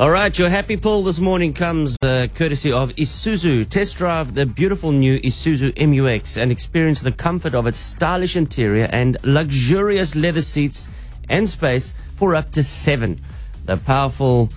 [0.00, 3.68] All right, your happy pull this morning comes uh, courtesy of Isuzu.
[3.68, 8.88] Test drive the beautiful new Isuzu MUX and experience the comfort of its stylish interior
[8.92, 10.88] and luxurious leather seats
[11.28, 13.20] and space for up to seven.
[13.66, 14.48] The powerful,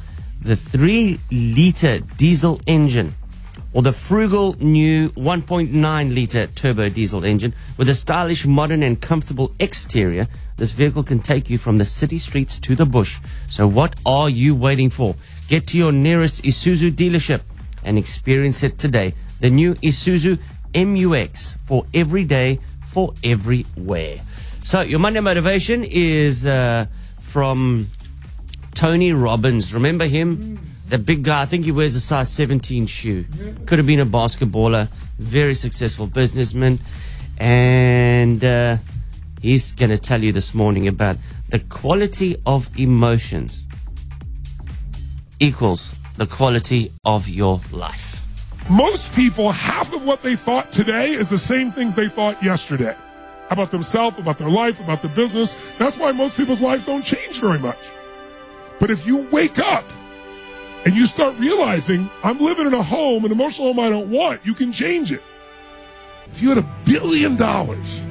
[0.41, 3.13] the three liter diesel engine
[3.73, 9.51] or the frugal new 1.9 liter turbo diesel engine with a stylish, modern, and comfortable
[9.59, 10.27] exterior.
[10.57, 13.19] This vehicle can take you from the city streets to the bush.
[13.49, 15.15] So, what are you waiting for?
[15.47, 17.41] Get to your nearest Isuzu dealership
[17.83, 19.13] and experience it today.
[19.39, 20.39] The new Isuzu
[20.75, 24.17] MUX for every day, for everywhere.
[24.63, 26.85] So, your Monday motivation is uh,
[27.19, 27.87] from
[28.75, 29.73] Tony Robbins.
[29.73, 30.72] Remember him?
[30.89, 31.41] The big guy.
[31.41, 33.25] I think he wears a size 17 shoe.
[33.65, 34.89] Could have been a basketballer.
[35.17, 36.79] Very successful businessman.
[37.37, 38.77] And uh,
[39.41, 41.17] he's going to tell you this morning about
[41.49, 43.67] the quality of emotions
[45.39, 48.23] equals the quality of your life.
[48.69, 52.95] Most people, half of what they thought today is the same things they thought yesterday
[53.49, 55.55] about themselves, about their life, about their business.
[55.77, 57.77] That's why most people's lives don't change very much.
[58.79, 59.83] But if you wake up
[60.85, 64.45] and you start realizing, I'm living in a home, an emotional home I don't want,
[64.45, 65.23] you can change it.
[66.27, 68.03] If you had a billion dollars,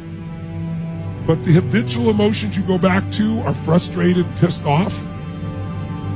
[1.26, 4.98] but the habitual emotions you go back to are frustrated, and pissed off,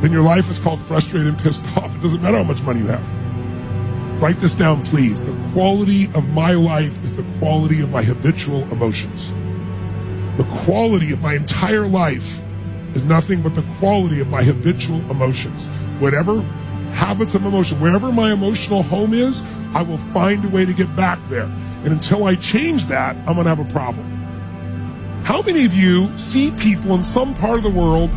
[0.00, 1.94] then your life is called frustrated and pissed off.
[1.94, 4.22] It doesn't matter how much money you have.
[4.22, 5.22] Write this down, please.
[5.22, 9.30] The quality of my life is the quality of my habitual emotions.
[10.38, 12.40] The quality of my entire life
[12.94, 15.68] is nothing but the quality of my habitual emotions.
[15.98, 16.40] Whatever
[16.92, 19.42] habits of emotion, wherever my emotional home is,
[19.74, 21.50] I will find a way to get back there.
[21.84, 24.04] And until I change that, I'm going to have a problem.
[25.24, 28.10] How many of you see people in some part of the world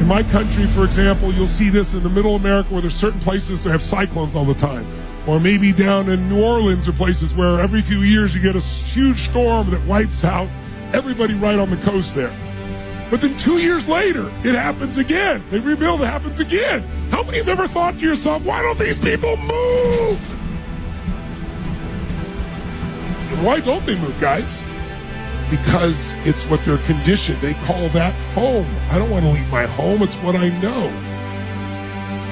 [0.00, 2.94] in my country, for example, you'll see this in the middle of America where there's
[2.94, 4.86] certain places that have cyclones all the time.
[5.26, 8.60] Or maybe down in New Orleans or places where every few years you get a
[8.60, 10.48] huge storm that wipes out
[10.92, 12.34] everybody right on the coast there.
[13.10, 15.42] But then two years later, it happens again.
[15.50, 16.84] They rebuild, it happens again.
[17.10, 20.36] How many have ever thought to yourself, why don't these people move?
[23.44, 24.62] Why don't they move, guys?
[25.50, 27.40] Because it's what they're conditioned.
[27.40, 28.66] They call that home.
[28.90, 30.02] I don't want to leave my home.
[30.02, 30.90] It's what I know.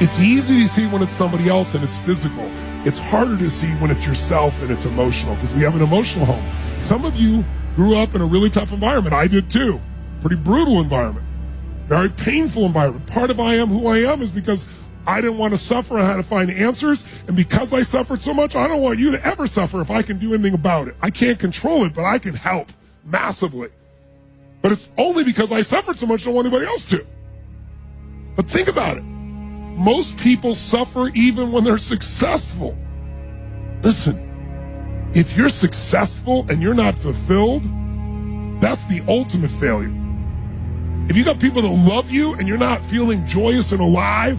[0.01, 2.51] It's easy to see when it's somebody else and it's physical.
[2.85, 6.27] It's harder to see when it's yourself and it's emotional because we have an emotional
[6.27, 6.45] home.
[6.83, 7.45] Some of you
[7.77, 9.15] grew up in a really tough environment.
[9.15, 9.81] I did too.
[10.21, 11.25] Pretty brutal environment.
[11.87, 13.07] Very painful environment.
[13.07, 14.69] Part of I am who I am is because
[15.07, 15.99] I didn't want to suffer.
[15.99, 17.05] I had to find answers.
[17.27, 20.03] And because I suffered so much, I don't want you to ever suffer if I
[20.03, 20.95] can do anything about it.
[21.03, 22.73] I can't control it, but I can help
[23.05, 23.69] massively.
[24.63, 27.07] But it's only because I suffered so much, I don't want anybody else to.
[28.35, 29.03] But think about it.
[29.03, 32.77] Most people suffer even when they're successful.
[33.83, 37.65] Listen, if you're successful and you're not fulfilled,
[38.61, 39.93] that's the ultimate failure.
[41.09, 44.39] If you got people that love you and you're not feeling joyous and alive,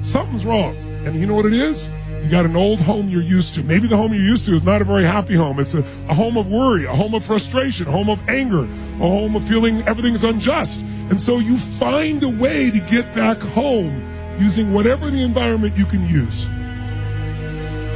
[0.00, 0.76] something's wrong.
[1.06, 1.90] And you know what it is?
[2.22, 3.62] You got an old home you're used to.
[3.62, 5.60] Maybe the home you're used to is not a very happy home.
[5.60, 9.08] It's a, a home of worry, a home of frustration, a home of anger, a
[9.08, 10.80] home of feeling everything's unjust.
[11.08, 14.02] And so you find a way to get back home
[14.40, 16.46] using whatever the environment you can use.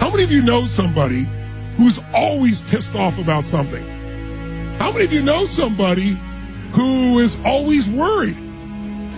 [0.01, 1.27] How many of you know somebody
[1.77, 3.85] who's always pissed off about something?
[4.79, 6.17] How many of you know somebody
[6.73, 8.37] who is always worried?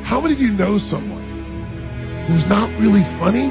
[0.02, 1.22] How many of you know someone
[2.26, 3.48] who's not really funny,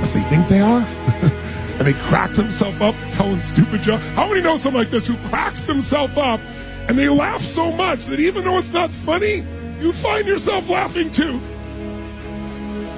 [0.00, 0.82] but they think they are?
[1.78, 4.04] and they crack themselves up telling stupid jokes?
[4.10, 6.40] How many know someone like this who cracks themselves up
[6.88, 9.44] and they laugh so much that even though it's not funny,
[9.80, 11.40] you find yourself laughing too?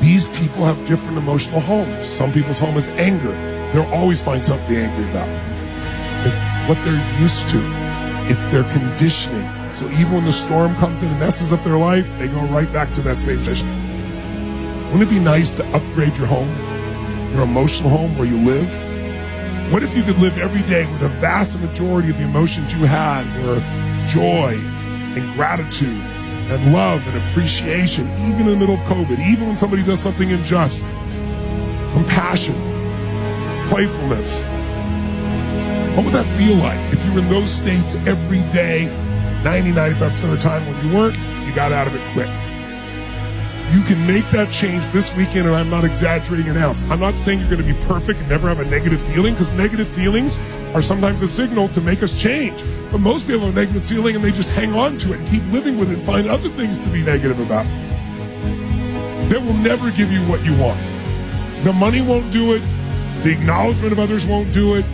[0.01, 2.05] These people have different emotional homes.
[2.05, 3.33] Some people's home is anger.
[3.73, 5.29] They'll always find something to be angry about.
[6.27, 7.61] It's what they're used to.
[8.31, 9.49] It's their conditioning.
[9.75, 12.73] So even when the storm comes in and messes up their life, they go right
[12.73, 13.69] back to that same vision.
[14.93, 16.48] Wouldn't it be nice to upgrade your home,
[17.33, 18.71] your emotional home where you live?
[19.72, 22.84] What if you could live every day with a vast majority of the emotions you
[22.84, 23.59] had were
[24.07, 24.54] joy
[25.19, 29.83] and gratitude and love and appreciation, even in the middle of COVID, even when somebody
[29.83, 30.78] does something unjust,
[31.95, 32.54] compassion,
[33.69, 34.37] playfulness.
[35.97, 38.87] What would that feel like if you were in those states every day,
[39.45, 42.31] 90, 95% of the time when you weren't, you got out of it quick.
[43.73, 46.85] You can make that change this weekend, and I'm not exaggerating an ounce.
[46.85, 49.53] I'm not saying you're going to be perfect and never have a negative feeling, because
[49.53, 50.39] negative feelings
[50.75, 52.65] are sometimes a signal to make us change.
[52.91, 55.29] But most people have a negative feeling and they just hang on to it and
[55.29, 57.67] keep living with it and find other things to be negative about.
[59.29, 60.81] that will never give you what you want.
[61.65, 62.63] The money won't do it.
[63.25, 64.85] The acknowledgement of others won't do it.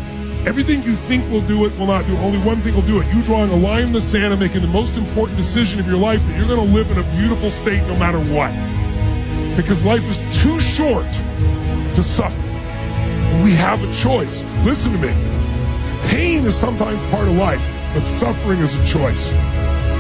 [0.47, 2.17] Everything you think will do it will not do.
[2.17, 3.15] Only one thing will do it.
[3.15, 5.99] You drawing a line in the sand and making the most important decision of your
[5.99, 8.51] life that you're going to live in a beautiful state no matter what.
[9.55, 11.13] Because life is too short
[11.95, 12.41] to suffer.
[13.45, 14.43] We have a choice.
[14.65, 15.13] Listen to me.
[16.09, 19.33] Pain is sometimes part of life, but suffering is a choice.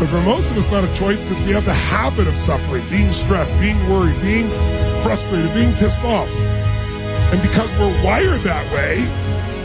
[0.00, 2.82] But for most of us, not a choice because we have the habit of suffering,
[2.88, 4.48] being stressed, being worried, being
[5.02, 6.34] frustrated, being pissed off.
[7.31, 9.04] And because we're wired that way,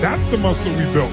[0.05, 1.11] that's the muscle we built.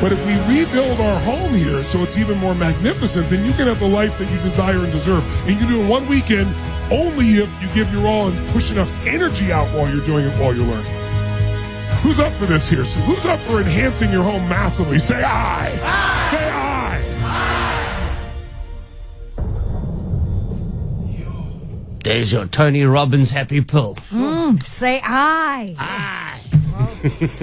[0.00, 3.66] But if we rebuild our home here so it's even more magnificent, then you can
[3.66, 5.22] have the life that you desire and deserve.
[5.42, 6.54] And you can do it one weekend
[6.90, 10.32] only if you give your all and push enough energy out while you're doing it
[10.40, 10.90] while you're learning.
[12.00, 12.86] Who's up for this here?
[12.86, 14.98] So who's up for enhancing your home massively?
[14.98, 15.78] Say aye.
[15.82, 16.28] aye.
[16.30, 16.80] Say aye.
[22.02, 23.96] There's your Tony Robbins happy pill.
[23.96, 25.76] Mm, say aye.
[25.78, 26.29] Aye.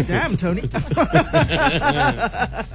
[0.05, 0.61] Damn, Tony.